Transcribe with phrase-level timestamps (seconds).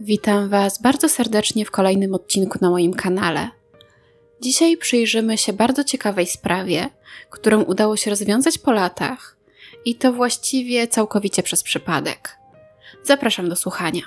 [0.00, 3.50] Witam Was bardzo serdecznie w kolejnym odcinku na moim kanale.
[4.40, 6.88] Dzisiaj przyjrzymy się bardzo ciekawej sprawie,
[7.30, 9.36] którą udało się rozwiązać po latach
[9.84, 12.38] i to właściwie całkowicie przez przypadek.
[13.02, 14.02] Zapraszam do słuchania.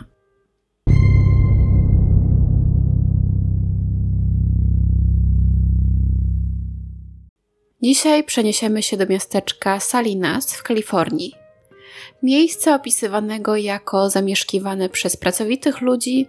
[7.84, 11.47] Dzisiaj przeniesiemy się do miasteczka Salinas w Kalifornii.
[12.24, 16.28] Miejsca opisywanego jako zamieszkiwane przez pracowitych ludzi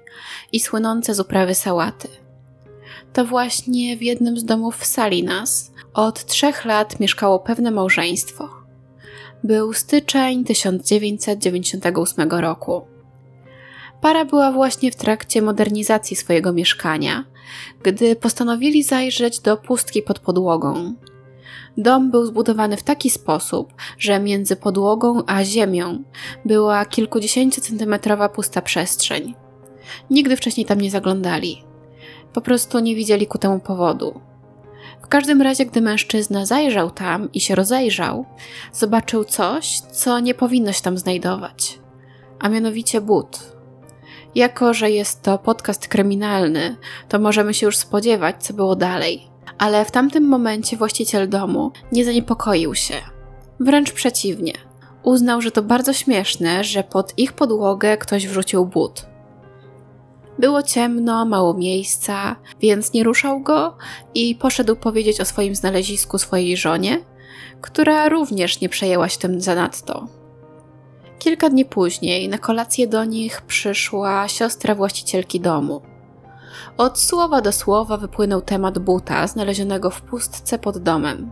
[0.52, 2.08] i słynące z uprawy sałaty.
[3.12, 8.48] To właśnie w jednym z domów w Salinas od trzech lat mieszkało pewne małżeństwo.
[9.44, 12.82] Był styczeń 1998 roku.
[14.00, 17.24] Para była właśnie w trakcie modernizacji swojego mieszkania,
[17.82, 20.94] gdy postanowili zajrzeć do pustki pod podłogą,
[21.78, 26.02] Dom był zbudowany w taki sposób, że między podłogą a ziemią
[26.44, 29.34] była kilkudziesięciocentymetrowa pusta przestrzeń.
[30.10, 31.64] Nigdy wcześniej tam nie zaglądali.
[32.32, 34.20] Po prostu nie widzieli ku temu powodu.
[35.02, 38.26] W każdym razie, gdy mężczyzna zajrzał tam i się rozejrzał,
[38.72, 41.78] zobaczył coś, co nie powinno się tam znajdować,
[42.38, 43.52] a mianowicie but.
[44.34, 46.76] Jako, że jest to podcast kryminalny,
[47.08, 52.04] to możemy się już spodziewać, co było dalej ale w tamtym momencie właściciel domu nie
[52.04, 52.94] zaniepokoił się.
[53.60, 54.52] Wręcz przeciwnie.
[55.02, 59.06] Uznał, że to bardzo śmieszne, że pod ich podłogę ktoś wrzucił but.
[60.38, 63.76] Było ciemno, mało miejsca, więc nie ruszał go
[64.14, 67.00] i poszedł powiedzieć o swoim znalezisku swojej żonie,
[67.60, 70.06] która również nie przejęła się tym zanadto.
[71.18, 75.82] Kilka dni później na kolację do nich przyszła siostra właścicielki domu.
[76.76, 81.30] Od słowa do słowa wypłynął temat buta znalezionego w pustce pod domem.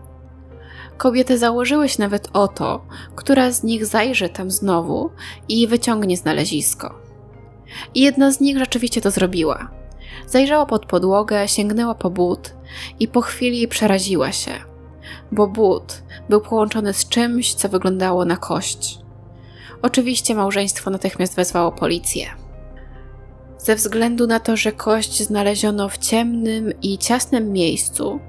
[0.97, 2.85] Kobiety założyły się nawet o to,
[3.17, 5.11] która z nich zajrzy tam znowu
[5.49, 6.95] i wyciągnie znalezisko.
[7.95, 9.71] I jedna z nich rzeczywiście to zrobiła.
[10.27, 12.55] Zajrzała pod podłogę, sięgnęła po but
[13.01, 14.51] i po chwili przeraziła się,
[15.33, 18.99] bo but był połączony z czymś, co wyglądało na kość.
[19.83, 22.46] Oczywiście małżeństwo natychmiast wezwało policję.
[23.67, 28.21] Ze względu na to, że kość znaleziono w ciemnym i ciasnym miejscu,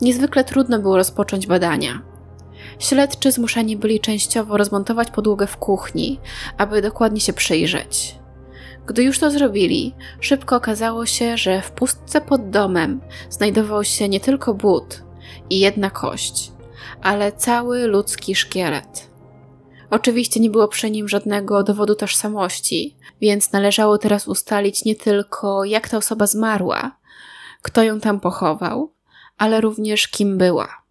[0.00, 2.02] niezwykle trudno było rozpocząć badania.
[2.78, 6.20] Śledczy zmuszeni byli częściowo rozmontować podłogę w kuchni,
[6.58, 8.18] aby dokładnie się przyjrzeć.
[8.86, 14.20] Gdy już to zrobili, szybko okazało się, że w pustce pod domem znajdował się nie
[14.20, 15.02] tylko but
[15.50, 16.52] i jedna kość,
[17.02, 19.10] ale cały ludzki szkielet.
[19.90, 25.88] Oczywiście nie było przy nim żadnego dowodu tożsamości, więc należało teraz ustalić nie tylko jak
[25.88, 26.96] ta osoba zmarła,
[27.62, 28.92] kto ją tam pochował,
[29.38, 30.82] ale również kim była.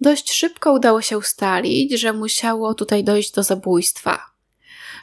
[0.00, 4.18] Dość szybko udało się ustalić, że musiało tutaj dojść do zabójstwa.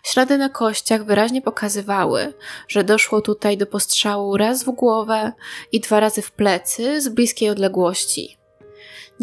[0.03, 2.33] Ślady na kościach wyraźnie pokazywały,
[2.67, 5.31] że doszło tutaj do postrzału raz w głowę
[5.71, 8.37] i dwa razy w plecy z bliskiej odległości.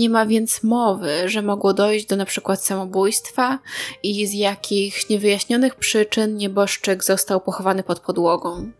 [0.00, 2.56] Nie ma więc mowy, że mogło dojść do np.
[2.56, 3.58] samobójstwa
[4.02, 8.72] i z jakich niewyjaśnionych przyczyn nieboszczyk został pochowany pod podłogą.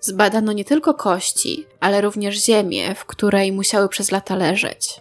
[0.00, 5.00] Zbadano nie tylko kości, ale również ziemię, w której musiały przez lata leżeć.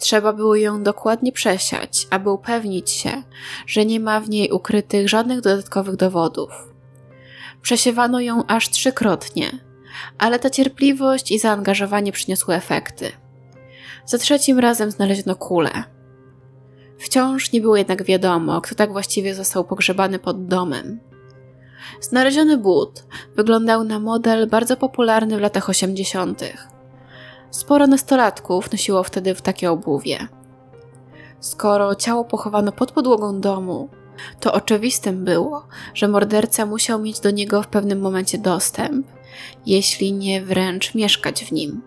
[0.00, 3.22] Trzeba było ją dokładnie przesiać, aby upewnić się,
[3.66, 6.50] że nie ma w niej ukrytych żadnych dodatkowych dowodów.
[7.62, 9.58] Przesiewano ją aż trzykrotnie,
[10.18, 13.25] ale ta cierpliwość i zaangażowanie przyniosły efekty.
[14.06, 15.70] Za trzecim razem znaleziono kulę.
[16.98, 21.00] Wciąż nie było jednak wiadomo, kto tak właściwie został pogrzebany pod domem.
[22.00, 23.04] Znaleziony but
[23.36, 26.42] wyglądał na model bardzo popularny w latach 80.
[27.50, 30.28] Sporo nastolatków nosiło wtedy w takie obuwie.
[31.40, 33.88] Skoro ciało pochowano pod podłogą domu,
[34.40, 39.06] to oczywistym było, że morderca musiał mieć do niego w pewnym momencie dostęp,
[39.66, 41.82] jeśli nie wręcz mieszkać w nim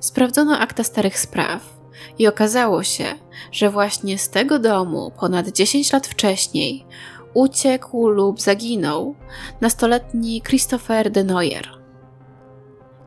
[0.00, 1.74] sprawdzono akta starych spraw
[2.18, 3.04] i okazało się,
[3.52, 6.86] że właśnie z tego domu ponad 10 lat wcześniej
[7.34, 9.14] uciekł lub zaginął
[9.60, 11.68] nastoletni Christopher de Noyer.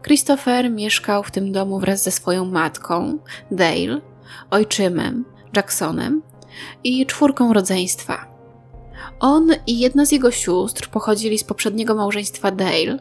[0.04, 3.18] Christopher mieszkał w tym domu wraz ze swoją matką,
[3.52, 4.02] Dale,
[4.52, 5.26] ojczymem,
[5.56, 6.22] Jacksonem
[6.84, 8.38] i czwórką rodzeństwa.
[9.20, 13.00] On i jedna z jego sióstr pochodzili z poprzedniego małżeństwa Dale,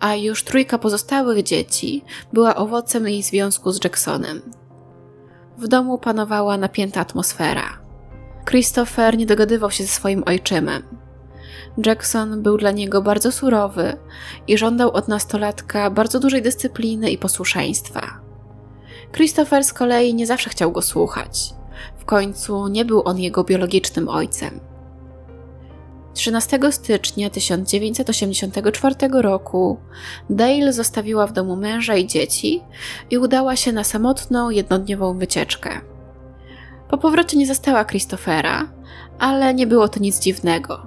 [0.00, 4.42] a już trójka pozostałych dzieci była owocem jej związku z Jacksonem.
[5.58, 7.78] W domu panowała napięta atmosfera.
[8.50, 10.82] Christopher nie dogadywał się ze swoim ojczymem.
[11.86, 13.96] Jackson był dla niego bardzo surowy
[14.48, 18.20] i żądał od nastolatka bardzo dużej dyscypliny i posłuszeństwa.
[19.12, 21.54] Christopher z kolei nie zawsze chciał go słuchać.
[21.98, 24.60] W końcu nie był on jego biologicznym ojcem.
[26.14, 29.78] 13 stycznia 1984 roku
[30.30, 32.62] Dale zostawiła w domu męża i dzieci
[33.10, 35.80] i udała się na samotną, jednodniową wycieczkę.
[36.88, 38.72] Po powrocie nie zastała Christophera,
[39.18, 40.86] ale nie było to nic dziwnego.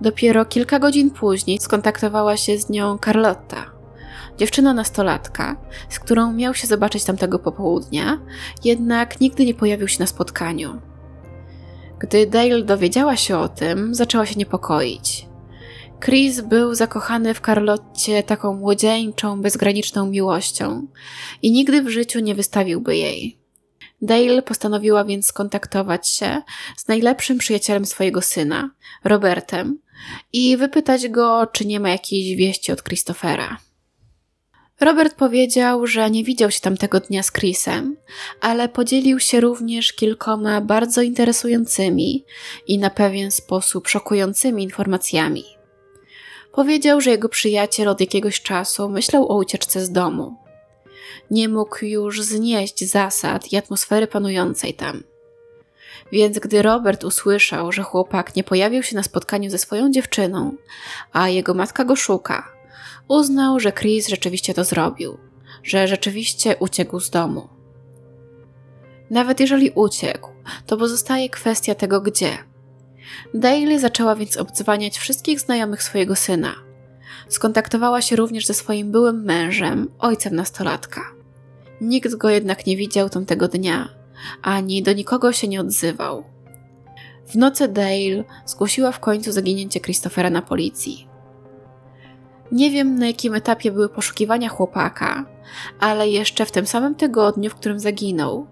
[0.00, 3.76] Dopiero kilka godzin później skontaktowała się z nią Carlotta,
[4.38, 5.56] dziewczyna nastolatka,
[5.88, 8.20] z którą miał się zobaczyć tamtego popołudnia,
[8.64, 10.80] jednak nigdy nie pojawił się na spotkaniu.
[11.98, 15.26] Gdy Dale dowiedziała się o tym, zaczęła się niepokoić.
[16.04, 20.86] Chris był zakochany w Carlotcie taką młodzieńczą, bezgraniczną miłością
[21.42, 23.38] i nigdy w życiu nie wystawiłby jej.
[24.02, 26.42] Dale postanowiła więc skontaktować się
[26.76, 28.70] z najlepszym przyjacielem swojego syna,
[29.04, 29.78] Robertem,
[30.32, 33.58] i wypytać go, czy nie ma jakiejś wieści od Christophera.
[34.80, 37.96] Robert powiedział, że nie widział się tamtego dnia z Chrisem,
[38.40, 42.24] ale podzielił się również kilkoma bardzo interesującymi
[42.66, 45.44] i na pewien sposób szokującymi informacjami.
[46.52, 50.36] Powiedział, że jego przyjaciel od jakiegoś czasu myślał o ucieczce z domu.
[51.30, 55.02] Nie mógł już znieść zasad i atmosfery panującej tam.
[56.12, 60.56] Więc gdy Robert usłyszał, że chłopak nie pojawił się na spotkaniu ze swoją dziewczyną,
[61.12, 62.55] a jego matka go szuka,
[63.08, 65.18] uznał, że Chris rzeczywiście to zrobił,
[65.62, 67.48] że rzeczywiście uciekł z domu.
[69.10, 70.30] Nawet jeżeli uciekł,
[70.66, 72.38] to pozostaje kwestia tego gdzie.
[73.34, 76.54] Daly zaczęła więc obdzwaniać wszystkich znajomych swojego syna.
[77.28, 81.00] Skontaktowała się również ze swoim byłym mężem, ojcem nastolatka.
[81.80, 83.88] Nikt go jednak nie widział tamtego dnia,
[84.42, 86.24] ani do nikogo się nie odzywał.
[87.26, 91.08] W nocy Dale zgłosiła w końcu zaginięcie Christophera na policji.
[92.52, 95.24] Nie wiem, na jakim etapie były poszukiwania chłopaka,
[95.80, 98.46] ale jeszcze w tym samym tygodniu, w którym zaginął,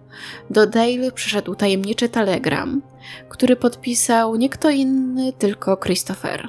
[0.51, 2.83] do Dale przyszedł tajemniczy telegram,
[3.29, 6.49] który podpisał nie kto inny, tylko Christopher.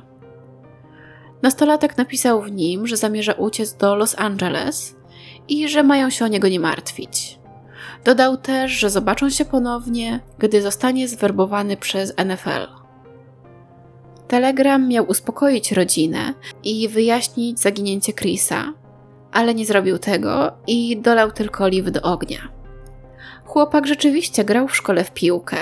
[1.42, 4.96] Nastolatek napisał w nim, że zamierza uciec do Los Angeles
[5.48, 7.40] i że mają się o niego nie martwić.
[8.04, 12.85] Dodał też, że zobaczą się ponownie, gdy zostanie zwerbowany przez NFL.
[14.28, 16.34] Telegram miał uspokoić rodzinę
[16.64, 18.74] i wyjaśnić zaginięcie Chrisa,
[19.32, 22.40] ale nie zrobił tego i dolał tylko oliwy do ognia.
[23.46, 25.58] Chłopak rzeczywiście grał w szkole w piłkę,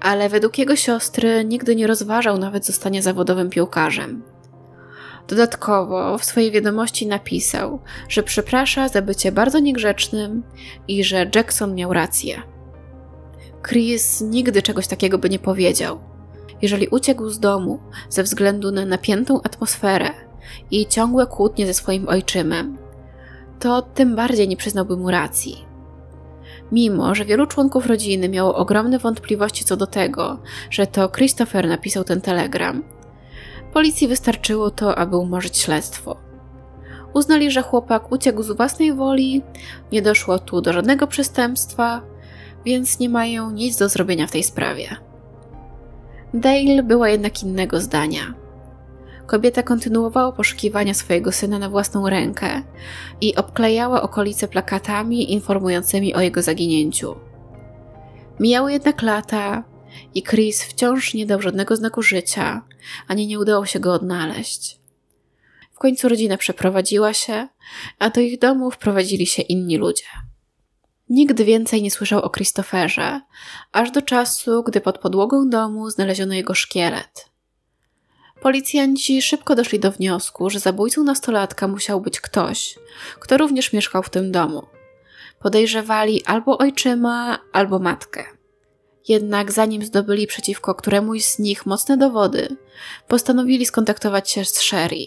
[0.00, 4.22] ale według jego siostry nigdy nie rozważał nawet zostania zawodowym piłkarzem.
[5.28, 10.42] Dodatkowo w swojej wiadomości napisał, że przeprasza za bycie bardzo niegrzecznym
[10.88, 12.42] i że Jackson miał rację.
[13.68, 16.13] Chris nigdy czegoś takiego by nie powiedział
[16.62, 17.78] jeżeli uciekł z domu
[18.08, 20.10] ze względu na napiętą atmosferę
[20.70, 22.78] i ciągłe kłótnie ze swoim ojczymem,
[23.60, 25.64] to tym bardziej nie przyznałby mu racji.
[26.72, 30.38] Mimo, że wielu członków rodziny miało ogromne wątpliwości co do tego,
[30.70, 32.82] że to Christopher napisał ten telegram,
[33.72, 36.16] policji wystarczyło to, aby umorzyć śledztwo.
[37.14, 39.42] Uznali, że chłopak uciekł z własnej woli,
[39.92, 42.02] nie doszło tu do żadnego przestępstwa,
[42.64, 44.96] więc nie mają nic do zrobienia w tej sprawie.
[46.34, 48.34] Dale była jednak innego zdania.
[49.26, 52.62] Kobieta kontynuowała poszukiwania swojego syna na własną rękę
[53.20, 57.16] i obklejała okolice plakatami informującymi o jego zaginięciu.
[58.40, 59.64] Mijały jednak lata
[60.14, 62.62] i Chris wciąż nie dał żadnego znaku życia,
[63.08, 64.80] ani nie udało się go odnaleźć.
[65.72, 67.48] W końcu rodzina przeprowadziła się,
[67.98, 70.04] a do ich domu wprowadzili się inni ludzie.
[71.08, 73.20] Nikt więcej nie słyszał o Christopherze,
[73.72, 77.34] aż do czasu, gdy pod podłogą domu znaleziono jego szkielet.
[78.42, 82.78] Policjanci szybko doszli do wniosku, że zabójcą nastolatka musiał być ktoś,
[83.20, 84.62] kto również mieszkał w tym domu.
[85.40, 88.24] Podejrzewali albo ojczyma, albo matkę.
[89.08, 92.56] Jednak zanim zdobyli przeciwko któremuś z nich mocne dowody,
[93.08, 95.06] postanowili skontaktować się z Sherry,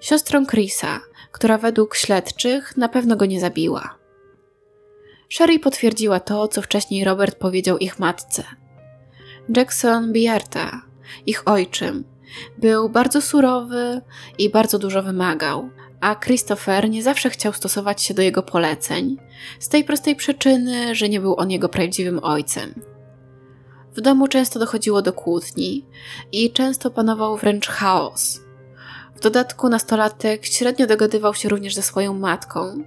[0.00, 1.00] siostrą Chrisa,
[1.32, 4.03] która według śledczych na pewno go nie zabiła.
[5.28, 8.44] Sherry potwierdziła to, co wcześniej Robert powiedział ich matce.
[9.56, 10.82] Jackson Bierta,
[11.26, 12.04] ich ojczym,
[12.58, 14.00] był bardzo surowy
[14.38, 19.16] i bardzo dużo wymagał, a Christopher nie zawsze chciał stosować się do jego poleceń,
[19.58, 22.74] z tej prostej przyczyny, że nie był on jego prawdziwym ojcem.
[23.96, 25.86] W domu często dochodziło do kłótni
[26.32, 28.43] i często panował wręcz chaos.
[29.16, 32.84] W dodatku nastolatek średnio dogadywał się również ze swoją matką,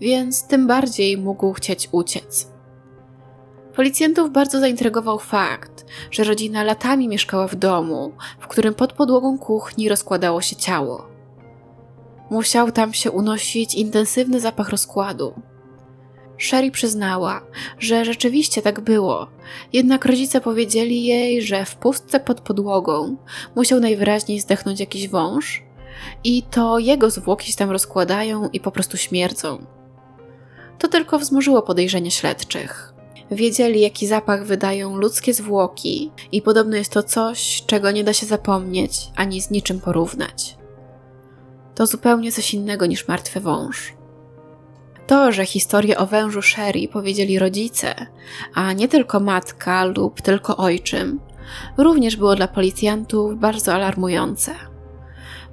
[0.00, 2.56] więc tym bardziej mógł chcieć uciec.
[3.76, 9.88] Policjantów bardzo zaintrygował fakt, że rodzina latami mieszkała w domu, w którym pod podłogą kuchni
[9.88, 11.08] rozkładało się ciało.
[12.30, 15.34] Musiał tam się unosić intensywny zapach rozkładu.
[16.38, 17.40] Sherry przyznała,
[17.78, 19.26] że rzeczywiście tak było,
[19.72, 23.16] jednak rodzice powiedzieli jej, że w pustce pod podłogą
[23.56, 25.65] musiał najwyraźniej zdechnąć jakiś wąż
[26.24, 29.66] i to jego zwłoki się tam rozkładają i po prostu śmierdzą.
[30.78, 32.92] To tylko wzmożyło podejrzenia śledczych.
[33.30, 38.26] Wiedzieli, jaki zapach wydają ludzkie zwłoki, i podobno jest to coś, czego nie da się
[38.26, 40.56] zapomnieć ani z niczym porównać.
[41.74, 43.94] To zupełnie coś innego niż martwy wąż.
[45.06, 48.06] To, że historię o wężu Sherry powiedzieli rodzice,
[48.54, 51.20] a nie tylko matka lub tylko ojczym,
[51.78, 54.54] również było dla policjantów bardzo alarmujące.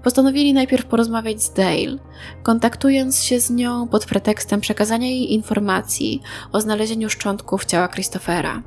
[0.04, 1.98] Postanowili najpierw porozmawiać z Dale,
[2.44, 8.64] kontaktując się z nią pod pretekstem przekazania jej informacji o znalezieniu szczątków ciała Christophera.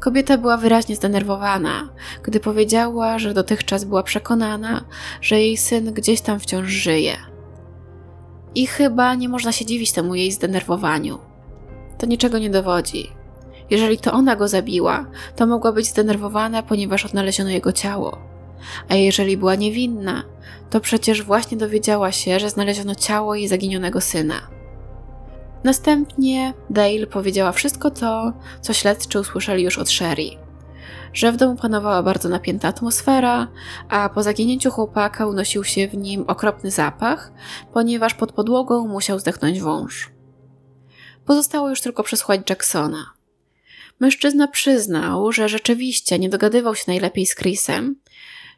[0.00, 1.88] Kobieta była wyraźnie zdenerwowana,
[2.22, 4.84] gdy powiedziała, że dotychczas była przekonana,
[5.20, 7.16] że jej syn gdzieś tam wciąż żyje.
[8.54, 11.18] I chyba nie można się dziwić temu jej zdenerwowaniu.
[11.98, 13.10] To niczego nie dowodzi.
[13.70, 15.06] Jeżeli to ona go zabiła,
[15.36, 18.35] to mogła być zdenerwowana, ponieważ odnaleziono jego ciało.
[18.88, 20.22] A jeżeli była niewinna,
[20.70, 24.56] to przecież właśnie dowiedziała się, że znaleziono ciało jej zaginionego syna.
[25.64, 30.30] Następnie Dale powiedziała wszystko to, co śledczy usłyszeli już od Sherry.
[31.12, 33.48] Że w domu panowała bardzo napięta atmosfera,
[33.88, 37.32] a po zaginięciu chłopaka unosił się w nim okropny zapach,
[37.72, 40.10] ponieważ pod podłogą musiał zdechnąć wąż.
[41.24, 43.06] Pozostało już tylko przesłuchać Jacksona.
[44.00, 47.96] Mężczyzna przyznał, że rzeczywiście nie dogadywał się najlepiej z Chrisem,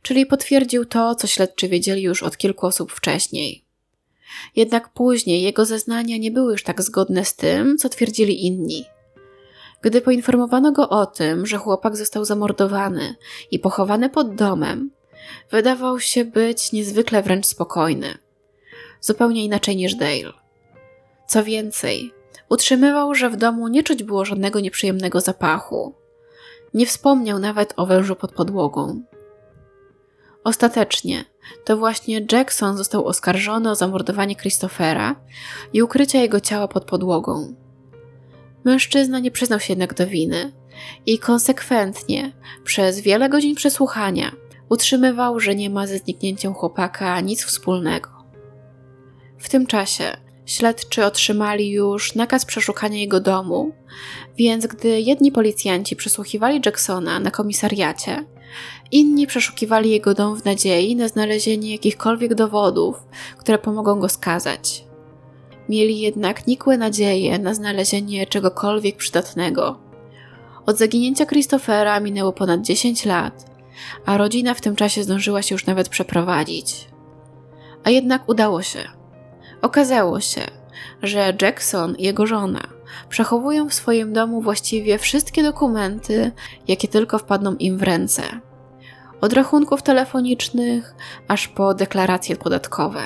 [0.02, 3.64] czyli potwierdził to, co śledczy wiedzieli już od kilku osób wcześniej.
[4.56, 8.84] Jednak później jego zeznania nie były już tak zgodne z tym, co twierdzili inni.
[9.82, 13.14] Gdy poinformowano go o tym, że chłopak został zamordowany
[13.50, 14.90] i pochowany pod domem,
[15.50, 18.18] wydawał się być niezwykle wręcz spokojny.
[19.00, 20.32] Zupełnie inaczej niż Dale.
[21.26, 22.12] Co więcej,
[22.48, 25.94] utrzymywał, że w domu nie czuć było żadnego nieprzyjemnego zapachu.
[26.74, 29.02] Nie wspomniał nawet o wężu pod podłogą.
[30.48, 31.24] Ostatecznie
[31.64, 35.16] to właśnie Jackson został oskarżony o zamordowanie Christophera
[35.72, 37.54] i ukrycie jego ciała pod podłogą.
[38.64, 40.52] Mężczyzna nie przyznał się jednak do winy
[41.06, 42.32] i konsekwentnie
[42.64, 44.32] przez wiele godzin przesłuchania
[44.68, 48.10] utrzymywał, że nie ma ze zniknięciem chłopaka nic wspólnego.
[49.38, 53.72] W tym czasie śledczy otrzymali już nakaz przeszukania jego domu,
[54.36, 58.24] więc gdy jedni policjanci przesłuchiwali Jacksona na komisariacie,
[58.92, 63.06] Inni przeszukiwali jego dom w nadziei na znalezienie jakichkolwiek dowodów,
[63.38, 64.84] które pomogą go skazać.
[65.68, 69.78] Mieli jednak nikłe nadzieje na znalezienie czegokolwiek przydatnego.
[70.66, 73.50] Od zaginięcia Christophera minęło ponad 10 lat,
[74.06, 76.88] a rodzina w tym czasie zdążyła się już nawet przeprowadzić.
[77.84, 78.78] A jednak udało się.
[79.62, 80.40] Okazało się,
[81.02, 82.62] że Jackson i jego żona
[83.08, 86.32] przechowują w swoim domu właściwie wszystkie dokumenty,
[86.68, 88.22] jakie tylko wpadną im w ręce
[89.20, 90.94] od rachunków telefonicznych
[91.28, 93.00] aż po deklaracje podatkowe.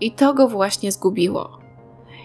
[0.00, 1.58] I to go właśnie zgubiło.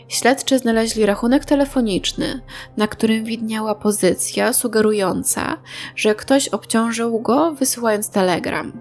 [0.08, 2.42] Śledczy znaleźli rachunek telefoniczny,
[2.78, 5.58] na którym widniała pozycja sugerująca,
[5.96, 8.72] że ktoś obciążył go wysyłając telegram.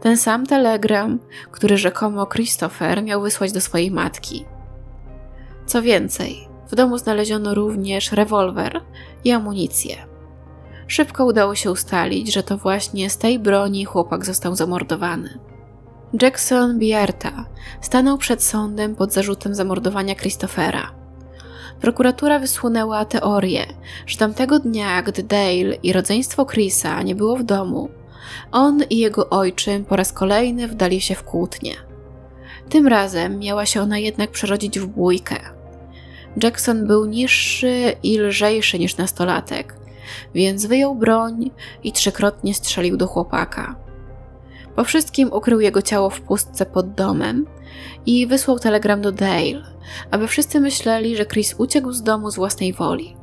[0.00, 1.18] Ten sam telegram,
[1.50, 4.44] który rzekomo Christopher miał wysłać do swojej matki.
[5.66, 8.80] Co więcej, w domu znaleziono również rewolwer
[9.24, 10.11] i amunicję.
[10.92, 15.38] Szybko udało się ustalić, że to właśnie z tej broni chłopak został zamordowany.
[16.22, 17.44] Jackson Bierta
[17.80, 20.94] stanął przed sądem pod zarzutem zamordowania Christophera.
[21.80, 23.66] Prokuratura wysłunęła teorię,
[24.06, 27.88] że tamtego dnia, gdy Dale i rodzeństwo Chrisa nie było w domu,
[28.50, 31.74] on i jego ojczym po raz kolejny wdali się w kłótnię.
[32.68, 35.36] Tym razem miała się ona jednak przerodzić w bójkę.
[36.42, 39.81] Jackson był niższy i lżejszy niż nastolatek,
[40.34, 41.50] więc wyjął broń
[41.82, 43.76] i trzykrotnie strzelił do chłopaka.
[44.76, 47.46] Po wszystkim ukrył jego ciało w pustce pod domem
[48.06, 49.62] i wysłał telegram do Dale,
[50.10, 53.16] aby wszyscy myśleli, że Chris uciekł z domu z własnej woli.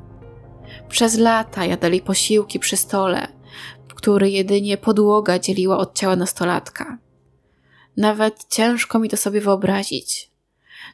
[0.89, 3.27] Przez lata jadali posiłki przy stole,
[3.95, 6.97] który jedynie podłoga dzieliła od ciała nastolatka.
[7.97, 10.31] Nawet ciężko mi to sobie wyobrazić.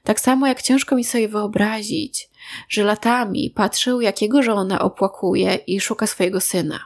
[0.03, 2.29] Tak samo jak ciężko mi sobie wyobrazić,
[2.69, 6.79] że latami patrzył, jak jego żona opłakuje i szuka swojego syna.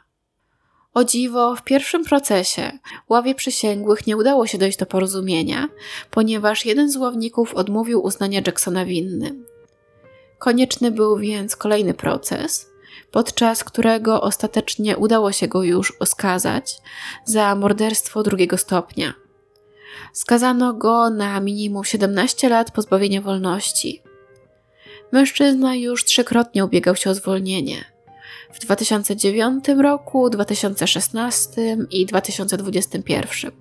[0.94, 5.68] O dziwo, w pierwszym procesie ławie przysięgłych nie udało się dojść do porozumienia,
[6.12, 9.46] ponieważ jeden z ławników odmówił uznania Jacksona winnym.
[10.40, 12.70] Konieczny był więc kolejny proces,
[13.12, 16.78] podczas którego ostatecznie udało się go już oskazać
[17.26, 19.14] za morderstwo drugiego stopnia.
[20.14, 24.04] Skazano go na minimum 17 lat pozbawienia wolności.
[25.12, 27.86] Mężczyzna już trzykrotnie ubiegał się o zwolnienie.
[28.54, 33.52] W 2009 roku, 2016 i 2021.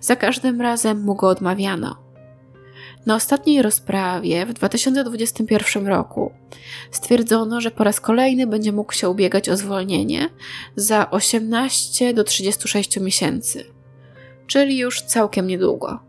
[0.00, 2.08] Za każdym razem mu go odmawiano.
[3.06, 6.32] Na ostatniej rozprawie w 2021 roku
[6.90, 10.28] stwierdzono, że po raz kolejny będzie mógł się ubiegać o zwolnienie
[10.76, 13.64] za 18 do 36 miesięcy,
[14.48, 16.00] czyli już całkiem niedługo.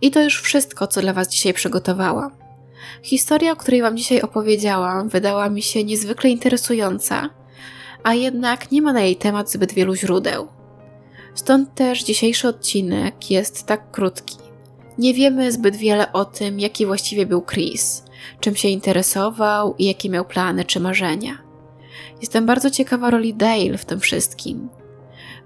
[0.00, 2.30] I to już wszystko, co dla Was dzisiaj przygotowałam.
[3.02, 7.30] Historia, o której Wam dzisiaj opowiedziałam, wydała mi się niezwykle interesująca,
[8.02, 10.48] a jednak nie ma na jej temat zbyt wielu źródeł.
[11.34, 14.36] Stąd też dzisiejszy odcinek jest tak krótki.
[14.98, 18.04] Nie wiemy zbyt wiele o tym, jaki właściwie był Chris,
[18.40, 21.38] czym się interesował i jakie miał plany czy marzenia.
[22.20, 24.68] Jestem bardzo ciekawa roli Dale w tym wszystkim.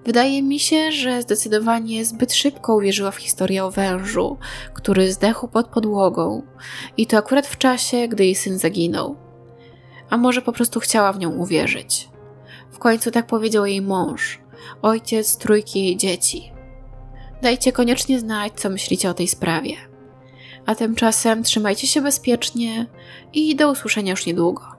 [0.07, 4.39] Wydaje mi się, że zdecydowanie zbyt szybko uwierzyła w historię o wężu,
[4.75, 6.43] który zdechł pod podłogą,
[6.97, 9.17] i to akurat w czasie, gdy jej syn zaginął.
[10.11, 12.09] A może po prostu chciała w nią uwierzyć.
[12.73, 14.41] W końcu tak powiedział jej mąż,
[14.83, 16.53] ojciec trójki jej dzieci.
[17.43, 19.77] Dajcie koniecznie znać, co myślicie o tej sprawie.
[20.67, 22.87] A tymczasem trzymajcie się bezpiecznie
[23.33, 24.76] i do usłyszenia już niedługo.